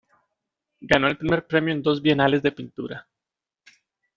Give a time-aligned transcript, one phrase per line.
[0.79, 3.07] Ganó el Primer Premio en dos Bienales de Pintura.